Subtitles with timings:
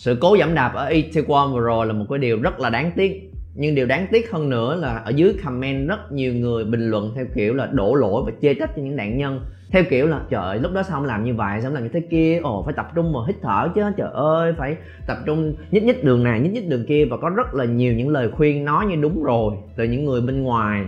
[0.00, 2.90] sự cố giảm đạp ở Itaewon vừa rồi là một cái điều rất là đáng
[2.96, 3.30] tiếc.
[3.54, 7.12] Nhưng điều đáng tiếc hơn nữa là ở dưới comment rất nhiều người bình luận
[7.14, 9.40] theo kiểu là đổ lỗi và chê trách cho những nạn nhân.
[9.70, 11.60] Theo kiểu là trời ơi, lúc đó sao không làm như vậy?
[11.60, 12.40] Sao không làm như thế kia?
[12.42, 14.76] Ồ phải tập trung vào hít thở chứ trời ơi phải
[15.06, 17.04] tập trung nhích nhích đường này nhích nhích đường kia.
[17.10, 20.20] Và có rất là nhiều những lời khuyên nói như đúng rồi từ những người
[20.20, 20.84] bên ngoài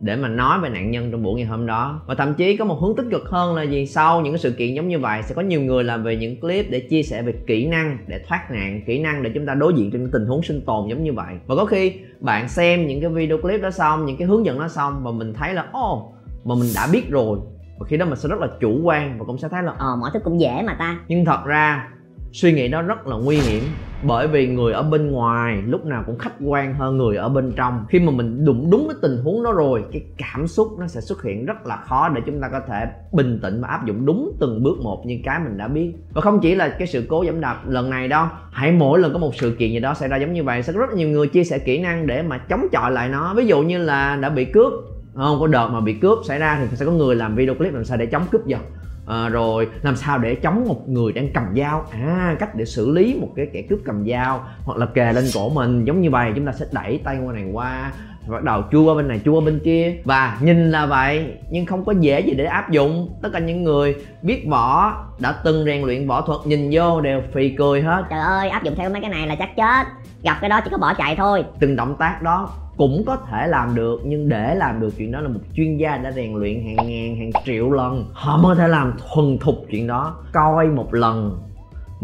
[0.00, 2.00] để mà nói về nạn nhân trong buổi ngày hôm đó.
[2.06, 3.86] Và thậm chí có một hướng tích cực hơn là gì?
[3.86, 6.40] Sau những cái sự kiện giống như vậy sẽ có nhiều người làm về những
[6.40, 9.54] clip để chia sẻ về kỹ năng để thoát nạn kỹ năng để chúng ta
[9.54, 11.34] đối diện trong những tình huống sinh tồn giống như vậy.
[11.46, 14.58] Và có khi bạn xem những cái video clip đó xong những cái hướng dẫn
[14.58, 16.12] đó xong và mình thấy là ồ
[16.44, 17.38] mà mình đã biết rồi.
[17.78, 19.96] Và khi đó mình sẽ rất là chủ quan và cũng sẽ thấy là ờ
[19.96, 20.98] mọi thứ cũng dễ mà ta.
[21.08, 21.88] Nhưng thật ra
[22.34, 23.62] suy nghĩ đó rất là nguy hiểm,
[24.02, 27.52] bởi vì người ở bên ngoài lúc nào cũng khách quan hơn người ở bên
[27.56, 27.84] trong.
[27.88, 31.00] Khi mà mình đụng đúng cái tình huống đó rồi, cái cảm xúc nó sẽ
[31.00, 34.06] xuất hiện rất là khó để chúng ta có thể bình tĩnh và áp dụng
[34.06, 35.92] đúng từng bước một như cái mình đã biết.
[36.12, 39.12] Và không chỉ là cái sự cố giảm đạp lần này đâu, hãy mỗi lần
[39.12, 41.08] có một sự kiện gì đó xảy ra giống như vậy, sẽ có rất nhiều
[41.08, 43.34] người chia sẻ kỹ năng để mà chống chọi lại nó.
[43.34, 44.72] Ví dụ như là đã bị cướp,
[45.14, 47.74] không có đợt mà bị cướp xảy ra thì sẽ có người làm video clip
[47.74, 48.60] làm sao để chống cướp giật
[49.06, 51.86] à, rồi làm sao để chống một người đang cầm dao?
[51.92, 55.24] À cách để xử lý một cái kẻ cướp cầm dao hoặc là kề lên
[55.34, 55.84] cổ mình.
[55.84, 57.92] Giống như vậy chúng ta sẽ đẩy tay qua này qua
[58.28, 59.96] bắt đầu chua qua bên này chua qua bên kia.
[60.04, 63.08] Và nhìn là vậy nhưng không có dễ gì để áp dụng.
[63.22, 67.22] Tất cả những người biết võ đã từng rèn luyện võ thuật nhìn vô đều
[67.32, 68.04] phì cười hết.
[68.10, 69.86] Trời ơi áp dụng theo mấy cái này là chắc chết.
[70.22, 71.44] Gặp cái đó chỉ có bỏ chạy thôi.
[71.60, 75.20] Từng động tác đó cũng có thể làm được nhưng để làm được chuyện đó
[75.20, 78.04] là một chuyên gia đã rèn luyện hàng ngàn hàng triệu lần.
[78.12, 80.16] Họ mới thể làm thuần thục chuyện đó.
[80.32, 81.38] Coi một lần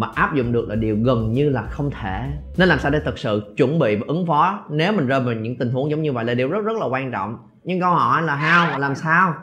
[0.01, 2.31] mà áp dụng được là điều gần như là không thể.
[2.57, 5.35] Nên làm sao để thực sự chuẩn bị và ứng phó nếu mình rơi vào
[5.35, 7.39] những tình huống giống như vậy là điều rất rất là quan trọng.
[7.65, 9.35] Nhưng câu hỏi là how, làm sao?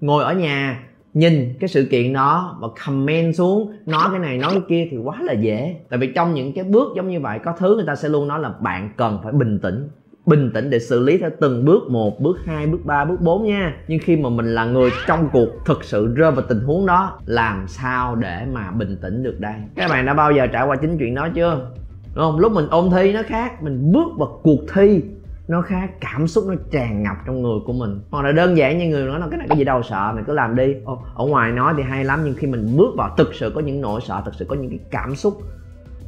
[0.00, 0.80] Ngồi ở nhà,
[1.14, 4.96] nhìn cái sự kiện đó và comment xuống, nói cái này, nói cái kia thì
[4.96, 5.76] quá là dễ.
[5.90, 8.28] Tại vì trong những cái bước giống như vậy, có thứ người ta sẽ luôn
[8.28, 9.88] nói là bạn cần phải bình tĩnh
[10.26, 13.44] bình tĩnh để xử lý theo từng bước một bước hai bước ba bước bốn
[13.44, 13.74] nha.
[13.88, 17.18] Nhưng khi mà mình là người trong cuộc thực sự rơi vào tình huống đó
[17.26, 19.54] làm sao để mà bình tĩnh được đây?
[19.76, 21.70] Các bạn đã bao giờ trải qua chính chuyện đó chưa?
[22.14, 22.38] Đúng không?
[22.38, 25.02] Lúc mình ôn thi nó khác mình bước vào cuộc thi
[25.48, 28.00] nó khác cảm xúc nó tràn ngập trong người của mình.
[28.10, 30.24] Hoặc là đơn giản như người nói là cái này có gì đâu sợ mình
[30.26, 30.74] cứ làm đi.
[30.84, 33.60] Ồ, ở ngoài nói thì hay lắm nhưng khi mình bước vào thực sự có
[33.60, 35.42] những nỗi sợ thực sự có những cái cảm xúc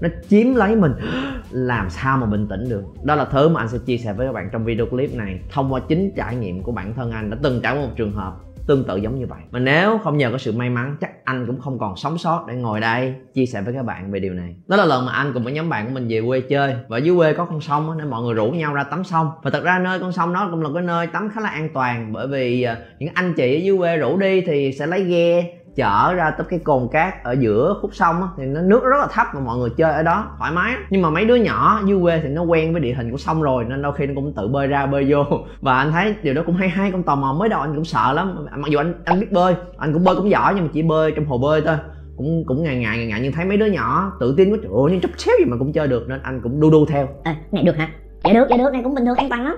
[0.01, 0.93] nó chiếm lấy mình.
[1.51, 2.83] Làm sao mà bình tĩnh được?
[3.05, 5.41] Đó là thứ mà anh sẽ chia sẻ với các bạn trong video clip này.
[5.51, 8.13] Thông qua chính trải nghiệm của bản thân anh đã từng trải qua một trường
[8.13, 8.35] hợp
[8.67, 9.41] tương tự giống như vậy.
[9.51, 12.45] Mà nếu không nhờ có sự may mắn, chắc anh cũng không còn sống sót
[12.49, 14.57] để ngồi đây chia sẻ với các bạn về điều này.
[14.67, 16.77] Đó là lần mà anh cùng với nhóm bạn của mình về quê chơi.
[16.89, 19.31] Và dưới quê có con sông nên mọi người rủ nhau ra tắm sông.
[19.43, 21.69] Và thật ra nơi con sông đó cũng là cái nơi tắm khá là an
[21.75, 22.13] toàn.
[22.13, 25.55] Bởi vì à, những anh chị ở dưới quê rủ đi thì sẽ lấy ghe
[25.77, 28.97] chở ra tới cái cồn cát ở giữa khúc sông á, thì nó nước rất
[29.01, 31.81] là thấp mà mọi người chơi ở đó thoải mái nhưng mà mấy đứa nhỏ
[31.87, 34.13] dưới quê thì nó quen với địa hình của sông rồi nên đôi khi nó
[34.15, 35.25] cũng tự bơi ra bơi vô.
[35.61, 37.85] Và anh thấy điều đó cũng hay hay cũng tò mò mới đầu anh cũng
[37.85, 38.47] sợ lắm.
[38.57, 41.13] Mặc dù anh anh biết bơi anh cũng bơi cũng giỏi nhưng mà chỉ bơi
[41.17, 41.77] trong hồ bơi thôi.
[42.17, 44.73] Cũng cũng ngại ngại ngại ngại nhưng thấy mấy đứa nhỏ tự tin quá trời
[44.73, 47.09] ơi nhưng chốc xéo gì mà cũng chơi được nên anh cũng đu đu theo.
[47.25, 47.89] Ê, này được hả?
[48.25, 49.57] Dạ được dạ được này cũng bình thường an toàn lắm.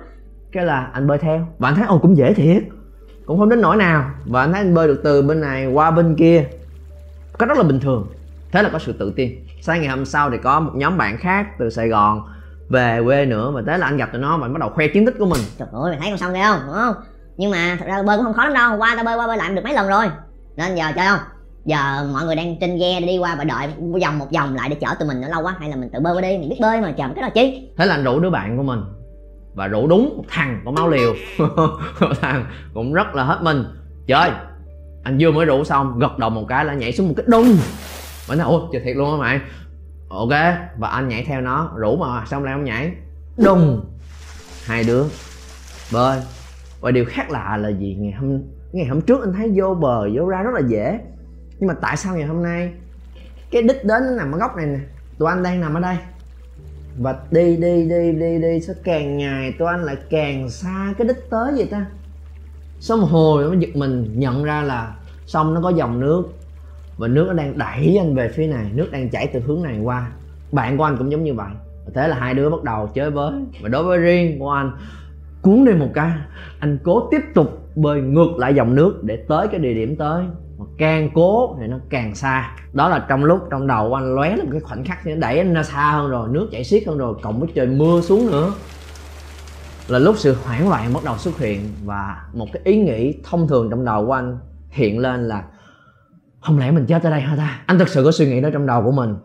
[0.53, 1.47] Cái là anh bơi theo.
[1.59, 2.63] Và anh thấy ồ cũng dễ thiệt
[3.27, 4.11] cũng không đến nỗi nào.
[4.25, 6.45] Và anh thấy anh bơi được từ bên này qua bên kia.
[7.39, 8.07] Có rất là bình thường.
[8.53, 9.31] Thế là có sự tự tin.
[9.61, 12.23] Sáng ngày hôm sau thì có một nhóm bạn khác từ sài gòn
[12.69, 13.51] về quê nữa.
[13.55, 15.41] Và thế là anh gặp tụi nó và bắt đầu khoe chiến tích của mình.
[15.59, 16.61] Trời ơi mày thấy con sông kia không?
[16.67, 16.95] Đúng không?
[17.37, 18.79] Nhưng mà thật ra bơi cũng không khó lắm đâu.
[18.79, 20.07] Qua tao bơi qua bơi lại được mấy lần rồi.
[20.57, 21.21] Nên giờ chơi không?
[21.65, 23.69] Giờ mọi người đang trên ghe đi qua và đợi
[24.03, 25.29] vòng một vòng lại để chở tụi mình nữa.
[25.31, 26.39] Lâu quá hay là mình tự bơi qua đi.
[26.39, 27.69] Mình biết bơi mà chờ một cái đó chi.
[27.77, 28.81] Thế là anh rủ đứa bạn của mình
[29.57, 31.15] và rủ đúng một thằng có máu liều.
[32.01, 33.65] Một thằng cũng rất là hết mình.
[34.07, 34.31] Chơi
[35.05, 37.57] anh vừa mới rủ xong, gật đầu một cái là nhảy xuống một cái đùng
[38.29, 39.41] mình nói ôi trời thiệt luôn á mày.
[40.09, 40.31] Ok,
[40.79, 42.93] và anh nhảy theo nó, rủ mà, xong lại không nhảy.
[43.37, 43.85] Đùng,
[44.65, 45.05] hai đứa
[45.93, 46.21] bơi.
[46.81, 47.97] Và điều khác lạ là gì?
[47.99, 48.43] Ngày hôm
[48.73, 50.99] ngày hôm trước anh thấy vô bờ, vô ra rất là dễ.
[51.59, 52.73] Nhưng mà tại sao ngày hôm nay
[53.51, 54.79] cái đích đến nó nằm ở góc này nè?
[55.19, 55.97] Tụi anh đang nằm ở đây
[56.99, 61.09] và đi đi đi đi đi, sao càng ngày tụi anh lại càng xa cái
[61.09, 61.87] đích tới vậy ta?
[62.81, 64.97] Xong một hồi nó giật mình nhận ra là
[65.27, 66.25] sông nó có dòng nước
[66.97, 69.79] và nước nó đang đẩy anh về phía này, nước đang chảy từ hướng này
[69.79, 70.11] qua.
[70.53, 71.51] Bạn của anh cũng giống như vậy.
[71.95, 73.33] Thế là hai đứa bắt đầu chơi với
[73.63, 74.71] và đối với riêng của anh,
[75.43, 76.11] cuốn đi một cái,
[76.59, 80.25] anh cố tiếp tục bơi ngược lại dòng nước để tới cái địa điểm tới
[80.59, 82.57] mà càng cố thì nó càng xa.
[82.73, 85.39] Đó là trong lúc, trong đầu anh lóe lên cái khoảnh khắc thì nó đẩy
[85.39, 88.27] anh ra xa hơn rồi, nước chảy xiết hơn rồi, cộng với trời mưa xuống
[88.27, 88.53] nữa.
[89.89, 93.49] Là lúc sự hoảng loạn bắt đầu xuất hiện và một cái ý nghĩ thông
[93.49, 94.39] thường trong đầu của anh
[94.71, 95.45] hiện lên là,
[96.41, 97.61] không lẽ mình chết ở đây hả ta?
[97.67, 99.17] Anh thực sự có suy nghĩ đó trong đầu của mình.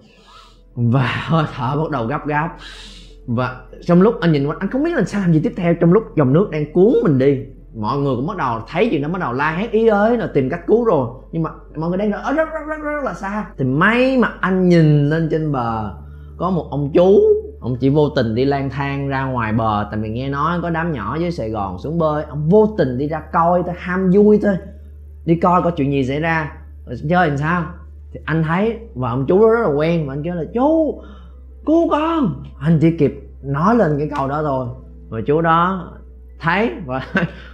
[0.76, 2.58] Và hơi thở bắt đầu gấp gáp.
[3.28, 5.74] Và trong lúc anh nhìn quanh, anh không biết là sao làm gì tiếp theo
[5.74, 7.40] trong lúc dòng nước đang cuốn mình đi
[7.76, 10.28] mọi người cũng bắt đầu thấy chuyện nó bắt đầu la hét, ý ới là
[10.34, 11.08] tìm cách cứu rồi.
[11.32, 13.46] Nhưng mà mọi người đang ở rất rất rất rất là xa.
[13.58, 15.94] Thì may mà anh nhìn lên trên bờ,
[16.38, 17.20] có một ông chú,
[17.60, 20.70] ông chỉ vô tình đi lang thang ra ngoài bờ, tại vì nghe nói có
[20.70, 24.12] đám nhỏ dưới sài gòn xuống bơi, ông vô tình đi ra coi thôi ham
[24.14, 24.58] vui thôi
[25.26, 26.58] đi coi có chuyện gì xảy ra.
[27.10, 27.64] Chơi làm sao?
[28.14, 31.02] Thì anh thấy và ông chú đó rất là quen, và anh kêu là, chú,
[31.66, 32.44] cứu con.
[32.60, 34.68] Anh chỉ kịp nói lên cái câu đó thôi.
[35.10, 35.92] Và chú đó
[36.40, 37.02] thấy, và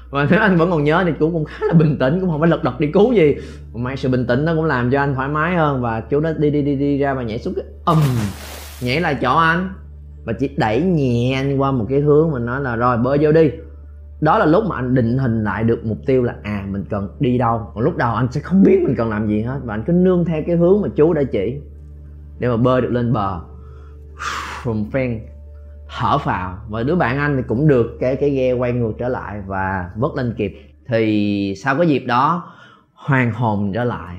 [0.09, 2.39] và nếu anh vẫn còn nhớ thì chú cũng khá là bình tĩnh, cũng không
[2.39, 3.35] phải lật đật đi cứu gì.
[3.73, 6.19] Mà may sự bình tĩnh nó cũng làm cho anh thoải mái hơn và chú
[6.19, 7.97] nó đi đi đi đi ra và nhảy xuống cái ầm,
[8.81, 9.69] nhảy lại chỗ anh.
[10.25, 13.31] Và chỉ đẩy nhẹ anh qua một cái hướng mà nói là, rồi, bơi vô
[13.31, 13.51] đi.
[14.21, 17.09] Đó là lúc mà anh định hình lại được mục tiêu là à mình cần
[17.19, 17.71] đi đâu?
[17.73, 19.93] Còn lúc đầu anh sẽ không biết mình cần làm gì hết và anh cứ
[19.93, 21.55] nương theo cái hướng mà chú đã chỉ
[22.39, 23.39] để mà bơi được lên bờ.
[24.63, 25.19] From friend
[25.89, 26.57] thở phào.
[26.69, 29.89] Và đứa bạn anh thì cũng được cái cái ghe quay ngược trở lại và
[29.95, 30.53] vớt lên kịp.
[30.87, 32.53] Thì sau cái dịp đó
[32.93, 34.17] hoàn hồn trở lại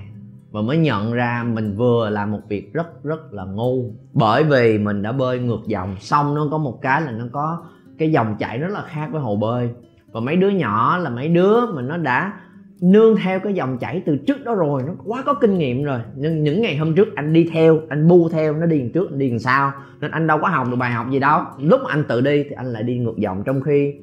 [0.51, 3.95] và mới nhận ra mình vừa làm một việc rất rất là ngu.
[4.13, 7.63] Bởi vì mình đã bơi ngược dòng, xong nó có một cái là nó có
[7.99, 9.71] cái dòng chảy rất là khác với hồ bơi.
[10.13, 12.33] Và mấy đứa nhỏ là mấy đứa mà nó đã
[12.81, 16.01] nương theo cái dòng chảy từ trước đó rồi nó quá có kinh nghiệm rồi
[16.17, 19.19] nhưng những ngày hôm trước anh đi theo anh bu theo nó đi trước anh
[19.19, 21.91] đi đằng sau nên anh đâu có học được bài học gì đâu lúc mà
[21.91, 23.95] anh tự đi thì anh lại đi ngược dòng trong khi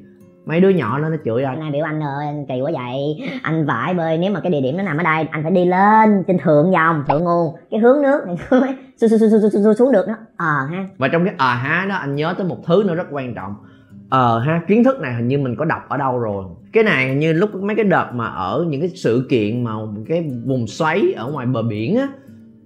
[0.46, 3.30] mấy đứa nhỏ nó nó chửi anh nay biểu anh ơi anh kỳ quá vậy
[3.44, 5.66] anh phải bơi nếu mà cái địa điểm nó nằm ở đây anh phải đi
[5.66, 9.92] lên trên thượng dòng thượng nguồn cái hướng nước này xuống, xuống, xuống, xuống, xuống
[9.92, 12.84] được đó ờ ha và trong cái ờ há đó anh nhớ tới một thứ
[12.88, 13.56] nữa rất quan trọng
[14.10, 16.46] ờ ha kiến thức này hình như mình có đọc ở đâu rồi.
[16.74, 19.72] Cái này hình như lúc mấy cái đợt mà ở những cái sự kiện mà
[20.08, 22.08] cái vùng xoáy ở ngoài bờ biển á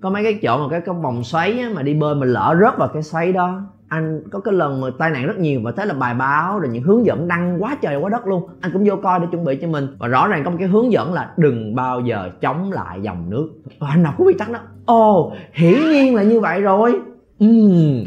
[0.02, 2.58] có mấy cái chỗ mà cái cái vòng xoáy á, mà đi bơi mình lỡ
[2.62, 3.62] rớt vào cái xoáy đó.
[3.88, 6.70] Anh có cái lần mà tai nạn rất nhiều và thế là bài báo rồi
[6.74, 8.50] những hướng dẫn đăng quá trời quá đất luôn.
[8.62, 9.88] Anh cũng vô coi để chuẩn bị cho mình.
[10.00, 13.30] Và rõ ràng có một cái hướng dẫn là đừng bao giờ chống lại dòng
[13.30, 13.50] nước.
[13.80, 14.60] Và anh đọc cái quy tắc đó.
[14.86, 17.00] Ồ hiển nhiên là như vậy rồi.
[17.46, 18.06] Uhm,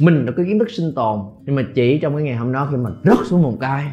[0.00, 2.68] mình đã có kiến thức sinh tồn, nhưng mà chỉ trong cái ngày hôm đó
[2.70, 3.86] khi mà rớt xuống một cái,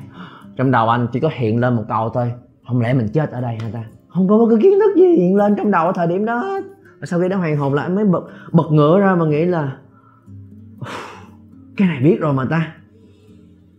[0.56, 2.32] trong đầu anh chỉ có hiện lên một câu thôi,
[2.68, 3.84] không lẽ mình chết ở đây hả ta?
[4.08, 6.60] Không có cái kiến thức gì hiện lên trong đầu ở thời điểm đó
[7.00, 9.46] và sau khi đã hoàn hồn lại anh mới bật bật ngửa ra mà nghĩ
[9.46, 9.78] là
[11.78, 12.76] cái này biết rồi mà ta.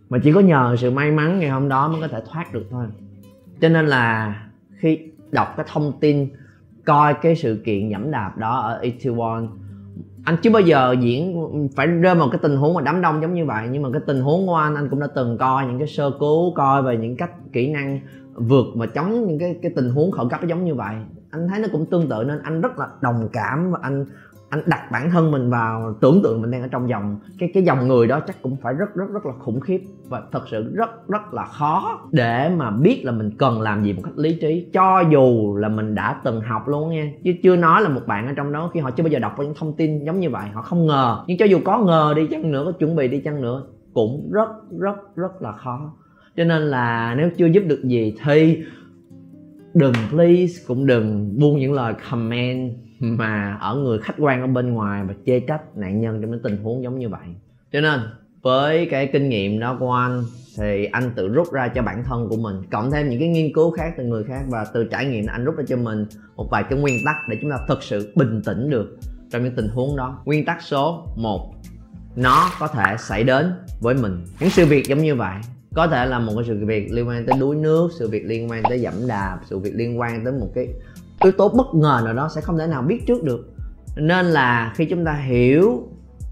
[0.09, 2.65] Mà chỉ có nhờ sự may mắn ngày hôm đó mới có thể thoát được
[2.71, 2.85] thôi.
[3.61, 4.35] Cho nên là
[4.77, 4.99] khi
[5.31, 6.29] đọc cái thông tin,
[6.85, 9.47] coi cái sự kiện nhẫm đạp đó ở Itaewon
[10.27, 13.33] anh chưa bao giờ diễn, phải rơi vào cái tình huống mà đám đông giống
[13.33, 15.79] như vậy, nhưng mà cái tình huống của anh anh cũng đã từng coi những
[15.79, 17.99] cái sơ cứu, coi về những cách kỹ năng
[18.33, 20.95] vượt và chống những cái cái tình huống khẩn cấp giống như vậy.
[21.31, 24.05] Anh thấy nó cũng tương tự nên anh rất là đồng cảm và anh
[24.49, 27.63] anh đặt bản thân mình vào tưởng tượng mình đang ở trong dòng, cái cái
[27.63, 30.71] dòng người đó chắc cũng phải rất rất rất là khủng khiếp và thật sự
[30.75, 34.37] rất rất là khó để mà biết là mình cần làm gì một cách lý
[34.41, 34.67] trí.
[34.73, 38.27] Cho dù là mình đã từng học luôn nha, chứ chưa nói là một bạn
[38.27, 40.49] ở trong đó khi họ chưa bao giờ đọc những thông tin giống như vậy,
[40.53, 41.23] họ không ngờ.
[41.27, 43.63] Nhưng cho dù có ngờ đi chăng nữa, có chuẩn bị đi chăng nữa,
[43.93, 44.49] cũng rất
[44.79, 45.93] rất rất là khó.
[46.37, 48.63] Cho nên là nếu chưa giúp được gì thì
[49.73, 53.07] đừng please, cũng đừng buông những lời comment Ừ.
[53.07, 56.41] mà ở người khách quan ở bên ngoài và chê trách nạn nhân trong những
[56.43, 57.27] tình huống giống như vậy.
[57.71, 57.99] Cho nên,
[58.41, 60.23] với cái kinh nghiệm đó của anh,
[60.57, 63.53] thì anh tự rút ra cho bản thân của mình, cộng thêm những cái nghiên
[63.53, 66.47] cứu khác từ người khác và từ trải nghiệm anh rút ra cho mình một
[66.51, 68.97] vài cái nguyên tắc để chúng ta thực sự bình tĩnh được
[69.31, 70.21] trong những tình huống đó.
[70.25, 71.53] Nguyên tắc số 1
[72.15, 74.25] nó có thể xảy đến với mình.
[74.39, 75.35] Những sự việc giống như vậy,
[75.75, 78.51] có thể là một cái sự việc liên quan tới đuối nước, sự việc liên
[78.51, 80.67] quan tới dẫm đạp, sự việc liên quan tới một cái
[81.23, 83.53] yếu tố bất ngờ nào đó sẽ không thể nào biết trước được.
[83.95, 85.83] Nên là khi chúng ta hiểu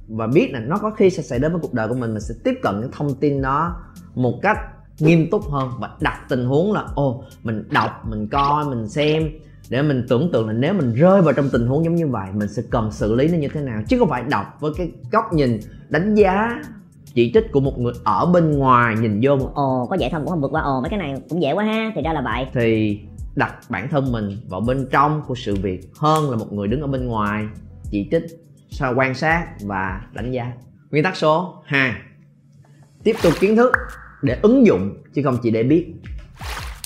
[0.08, 2.22] và biết là nó có khi sẽ xảy đến với cuộc đời của mình mình
[2.22, 3.76] sẽ tiếp cận những thông tin đó
[4.16, 4.58] một cách
[5.00, 9.30] nghiêm túc hơn và đặt tình huống là ô mình đọc mình coi mình xem.
[9.70, 12.30] Để mình tưởng tượng là nếu mình rơi vào trong tình huống giống như vậy
[12.34, 13.82] mình sẽ cần xử lý nó như thế nào.
[13.88, 16.62] Chứ không phải đọc với cái góc nhìn đánh giá
[17.14, 19.36] chỉ trích của một người ở bên ngoài nhìn vô.
[19.36, 20.62] Một ồ có dễ thân cũng không vượt qua.
[20.62, 21.92] Ồ mấy cái này cũng dễ quá ha.
[21.96, 22.46] Thì ra là vậy.
[22.54, 23.00] Thì
[23.36, 26.82] đặt bản thân mình vào bên trong của sự việc hơn là một người đứng
[26.82, 27.48] ở bên ngoài,
[27.92, 28.24] chỉ trích,
[28.70, 30.54] sao quan sát và đánh giá.
[30.92, 31.94] Nguyên tắc số 2
[33.04, 33.72] tiếp tục kiến thức
[34.22, 35.94] để ứng dụng chứ không chỉ để biết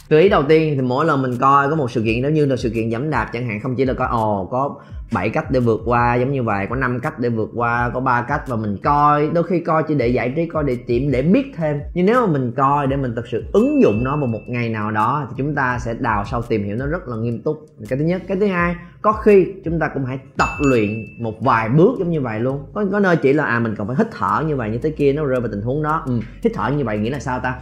[0.10, 2.46] từ ý đầu tiên thì mỗi lần mình coi có một sự kiện giống như
[2.46, 4.76] là sự kiện giảm đạp chẳng hạn không chỉ là coi ồ có
[5.12, 8.00] 7 cách để vượt qua giống như vậy có 5 cách để vượt qua có
[8.00, 11.12] 3 cách và mình coi đôi khi coi chỉ để giải trí coi để tìm
[11.12, 11.80] để biết thêm.
[11.94, 14.70] Nhưng nếu mà mình coi để mình thực sự ứng dụng nó vào một ngày
[14.70, 17.66] nào đó thì chúng ta sẽ đào sâu tìm hiểu nó rất là nghiêm túc.
[17.90, 18.22] Cái thứ nhất.
[18.28, 22.12] Cái thứ hai có khi chúng ta cũng hãy tập luyện một vài bước giống
[22.12, 22.66] như vậy luôn.
[22.74, 24.90] Có, có nơi chỉ là à mình còn phải hít thở như vậy như thế
[24.90, 26.04] kia nó rơi vào tình huống đó.
[26.06, 27.56] Ừ, hít thở như vậy nghĩa là sao ta?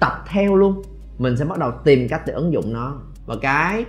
[0.00, 0.82] Tập theo luôn
[1.18, 2.94] mình sẽ bắt đầu tìm cách để ứng dụng nó.
[3.26, 3.84] Và cái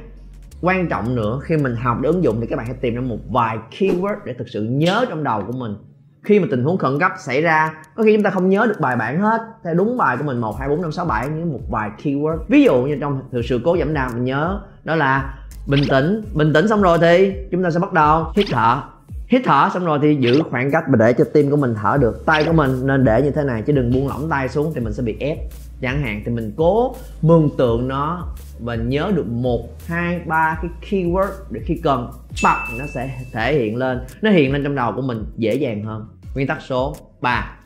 [0.61, 3.01] quan trọng nữa, khi mình học để ứng dụng thì các bạn hãy tìm ra
[3.01, 5.75] một vài keyword để thực sự nhớ trong đầu của mình.
[6.23, 8.79] Khi mà tình huống khẩn cấp xảy ra, có khi chúng ta không nhớ được
[8.79, 9.41] bài bản hết.
[9.63, 12.37] Theo đúng bài của mình, một, hai, bốn, năm, sáu, bảy những một vài keyword.
[12.47, 16.21] Ví dụ như trong thực sự cố giảm đau, mình nhớ, đó là bình tĩnh.
[16.33, 18.81] Bình tĩnh xong rồi thì chúng ta sẽ bắt đầu hít thở.
[19.27, 21.97] Hít thở xong rồi thì giữ khoảng cách và để cho tim của mình thở
[22.01, 22.25] được.
[22.25, 24.81] Tay của mình nên để như thế này, chứ đừng buông lỏng tay xuống thì
[24.81, 25.37] mình sẽ bị ép
[25.81, 28.27] chẳng hạn thì mình cố mường tượng nó
[28.59, 32.11] và nhớ được một, hai, ba cái keyword để khi cần
[32.43, 34.01] bật nó sẽ thể hiện lên.
[34.21, 36.07] Nó hiện lên trong đầu của mình dễ dàng hơn.
[36.35, 37.57] Nguyên tắc số 3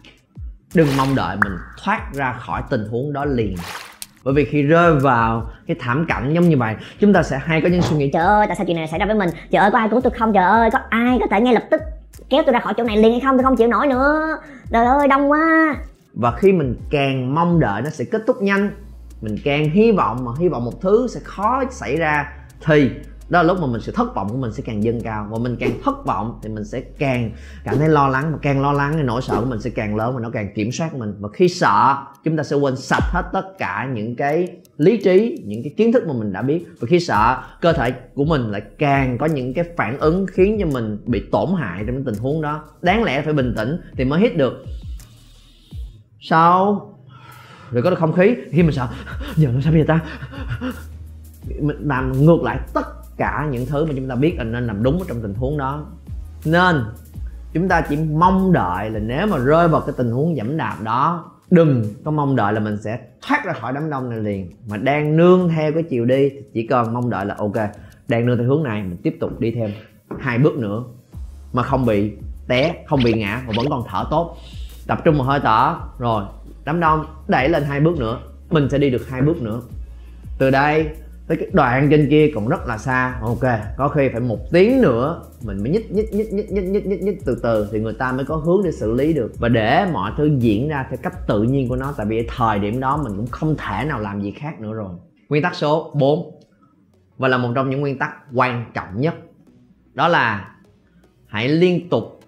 [0.73, 3.55] đừng mong đợi mình thoát ra khỏi tình huống đó liền.
[4.23, 7.61] Bởi vì khi rơi vào cái thảm cảnh giống như vậy, chúng ta sẽ hay
[7.61, 9.29] có những suy nghĩ, trời ơi, tại sao chuyện này xảy ra với mình?
[9.51, 10.33] Trời ơi, có ai cứu tôi không?
[10.33, 11.81] Trời ơi, có ai có thể ngay lập tức
[12.29, 13.37] kéo tôi ra khỏi chỗ này liền hay không?
[13.37, 14.37] Tôi không chịu nổi nữa.
[14.71, 15.75] Trời ơi, đông quá
[16.19, 18.71] và khi mình càng mong đợi nó sẽ kết thúc nhanh,
[19.21, 22.33] mình càng hy vọng mà hy vọng một thứ sẽ khó xảy ra,
[22.65, 22.91] thì
[23.29, 25.27] đó là lúc mà mình sự thất vọng của mình sẽ càng dâng cao.
[25.29, 27.31] Và mình càng thất vọng thì mình sẽ càng
[27.63, 29.95] cảm thấy lo lắng, và càng lo lắng thì nỗi sợ của mình sẽ càng
[29.95, 31.13] lớn và nó càng kiểm soát mình.
[31.19, 34.47] Và khi sợ, chúng ta sẽ quên sạch hết tất cả những cái
[34.77, 36.65] lý trí, những cái kiến thức mà mình đã biết.
[36.79, 40.57] Và khi sợ, cơ thể của mình lại càng có những cái phản ứng khiến
[40.59, 42.63] cho mình bị tổn hại trong cái tình huống đó.
[42.81, 44.65] Đáng lẽ phải bình tĩnh thì mới hít được
[46.19, 46.85] sau
[47.71, 48.35] rồi có được không khí?
[48.51, 48.88] Khi mình sợ
[49.35, 49.99] giờ nó sao bây giờ ta?
[51.61, 54.83] Mình làm ngược lại tất cả những thứ mà chúng ta biết là nên làm
[54.83, 55.85] đúng ở trong tình huống đó.
[56.45, 56.83] Nên,
[57.53, 60.77] chúng ta chỉ mong đợi là nếu mà rơi vào cái tình huống giảm đạp
[60.83, 64.51] đó, đừng có mong đợi là mình sẽ thoát ra khỏi đám đông này liền.
[64.69, 67.55] Mà đang nương theo cái chiều đi, thì chỉ cần mong đợi là ok,
[68.07, 69.71] đang nương theo hướng này, mình tiếp tục đi thêm
[70.19, 70.83] hai bước nữa.
[71.53, 72.11] Mà không bị
[72.47, 74.38] té, không bị ngã, mà vẫn còn thở tốt
[74.89, 75.75] tập trung một hơi thở.
[76.00, 76.24] Rồi
[76.65, 78.19] đám đông đẩy lên hai bước nữa.
[78.50, 79.62] Mình sẽ đi được hai bước nữa.
[80.39, 80.89] Từ đây
[81.27, 83.19] tới cái đoạn trên kia còn rất là xa.
[83.22, 83.43] Ok
[83.77, 85.22] có khi phải một tiếng nữa.
[85.46, 88.12] Mình mới nhích nhích nhích nhích nhích nhích nhích, nhích từ từ thì người ta
[88.12, 89.31] mới có hướng để xử lý được.
[89.39, 92.60] Và để mọi thứ diễn ra theo cách tự nhiên của nó tại vì thời
[92.60, 94.89] điểm đó mình cũng không thể nào làm gì khác nữa rồi.
[95.29, 96.31] Nguyên tắc số 4
[97.17, 99.15] và là một trong những nguyên tắc quan trọng nhất
[99.93, 100.55] đó là
[101.27, 102.19] hãy liên tục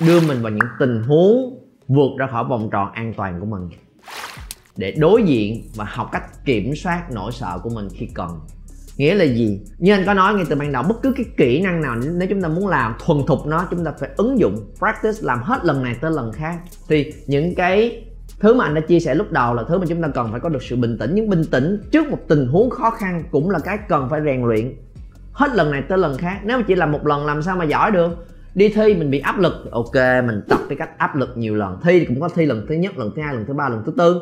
[0.00, 3.68] đưa mình vào những tình huống vượt ra khỏi vòng tròn an toàn của mình.
[4.76, 8.40] Để đối diện và học cách kiểm soát nỗi sợ của mình khi cần.
[8.96, 9.60] Nghĩa là gì?
[9.78, 12.28] Như anh có nói ngay từ ban đầu, bất cứ cái kỹ năng nào, nếu
[12.28, 15.64] chúng ta muốn làm thuần thục nó, chúng ta phải ứng dụng, practice, làm hết
[15.64, 16.58] lần này tới lần khác.
[16.88, 18.04] Thì những cái
[18.40, 20.40] thứ mà anh đã chia sẻ lúc đầu là thứ mà chúng ta cần phải
[20.40, 21.10] có được sự bình tĩnh.
[21.14, 24.42] Nhưng bình tĩnh trước một tình huống khó khăn cũng là cái cần phải rèn
[24.42, 24.74] luyện
[25.32, 26.40] hết lần này tới lần khác.
[26.44, 28.26] Nếu mà chỉ làm một lần, làm sao mà giỏi được?
[28.54, 29.52] Đi thi mình bị áp lực.
[29.70, 29.94] Ok,
[30.26, 31.80] mình tập cái cách áp lực nhiều lần.
[31.84, 33.92] Thi cũng có thi lần thứ nhất, lần thứ hai, lần thứ ba, lần thứ
[33.98, 34.20] tư.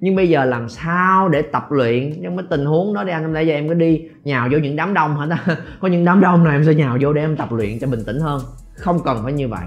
[0.00, 2.22] Nhưng bây giờ làm sao để tập luyện?
[2.22, 4.58] Trong cái tình huống đó đi anh, hôm nay giờ em có đi nhào vô
[4.58, 5.56] những đám đông hả ta?
[5.80, 8.04] Có những đám đông này em sẽ nhào vô để em tập luyện cho bình
[8.06, 8.42] tĩnh hơn?
[8.76, 9.64] Không cần phải như vậy.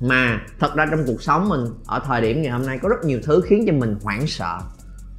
[0.00, 3.04] Mà thật ra trong cuộc sống mình, ở thời điểm ngày hôm nay có rất
[3.04, 4.58] nhiều thứ khiến cho mình hoảng sợ.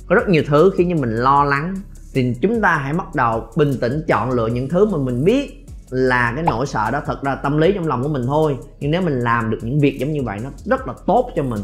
[0.07, 1.75] Có rất nhiều thứ khiến cho mình lo lắng.
[2.13, 5.58] Thì chúng ta hãy bắt đầu bình tĩnh chọn lựa những thứ mà mình biết
[5.89, 8.57] là cái nỗi sợ đó thật ra tâm lý trong lòng của mình thôi.
[8.79, 11.43] Nhưng nếu mình làm được những việc giống như vậy, nó rất là tốt cho
[11.43, 11.61] mình,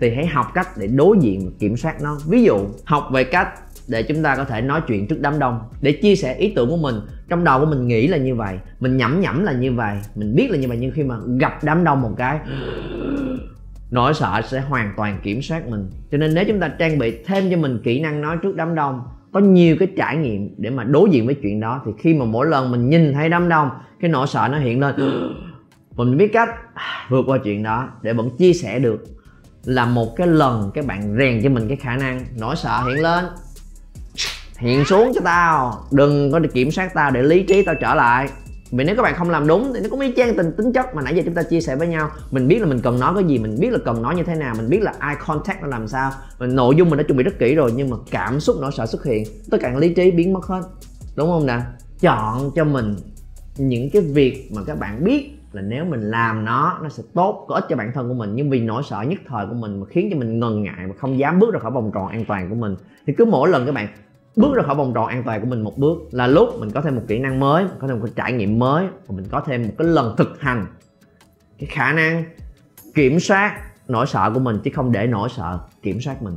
[0.00, 2.18] thì hãy học cách để đối diện và kiểm soát nó.
[2.26, 3.48] Ví dụ, học về cách
[3.88, 6.70] để chúng ta có thể nói chuyện trước đám đông, để chia sẻ ý tưởng
[6.70, 6.94] của mình.
[7.28, 10.34] Trong đầu của mình nghĩ là như vậy, mình nhẩm nhẩm là như vậy, mình
[10.34, 12.38] biết là như vậy, nhưng khi mà gặp đám đông một cái,
[13.90, 15.90] nỗi sợ sẽ hoàn toàn kiểm soát mình.
[16.10, 18.74] Cho nên nếu chúng ta trang bị thêm cho mình kỹ năng nói trước đám
[18.74, 21.82] đông có nhiều cái trải nghiệm để mà đối diện với chuyện đó.
[21.86, 23.70] Thì khi mà mỗi lần mình nhìn thấy đám đông
[24.00, 24.94] cái nỗi sợ nó hiện lên.
[25.96, 26.48] Mình biết cách
[27.08, 29.04] vượt qua chuyện đó để vẫn chia sẻ được
[29.64, 33.02] là một cái lần các bạn rèn cho mình cái khả năng nỗi sợ hiện
[33.02, 33.24] lên.
[34.58, 38.28] Hiện xuống cho tao đừng có kiểm soát tao để lý trí tao trở lại
[38.70, 40.94] vì nếu các bạn không làm đúng thì nó cũng y chang tình tính chất
[40.94, 42.10] mà nãy giờ chúng ta chia sẻ với nhau.
[42.30, 44.34] Mình biết là mình cần nói cái gì, mình biết là cần nói như thế
[44.34, 47.18] nào, mình biết là eye contact nó làm sao mình nội dung mình đã chuẩn
[47.18, 49.24] bị rất kỹ rồi nhưng mà cảm xúc nỗi sợ xuất hiện.
[49.50, 50.62] Tất cả lý trí biến mất hết.
[51.16, 51.60] Đúng không nè
[52.00, 52.96] chọn cho mình
[53.56, 57.44] những cái việc mà các bạn biết là nếu mình làm nó nó sẽ tốt,
[57.48, 58.30] có ích cho bản thân của mình.
[58.34, 60.94] Nhưng vì nỗi sợ nhất thời của mình mà khiến cho mình ngần ngại và
[60.98, 62.76] không dám bước ra khỏi vòng tròn an toàn của mình.
[63.06, 63.88] Thì cứ mỗi lần các bạn
[64.38, 66.80] bước ra khỏi vòng tròn an toàn của mình một bước là lúc mình có
[66.80, 69.40] thêm một kỹ năng mới, có thêm một cái trải nghiệm mới và mình có
[69.46, 70.66] thêm một cái lần thực hành.
[71.58, 72.24] Cái khả năng
[72.94, 76.36] kiểm soát nỗi sợ của mình chứ không để nỗi sợ kiểm soát mình.